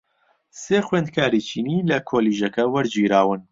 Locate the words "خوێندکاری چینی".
0.87-1.85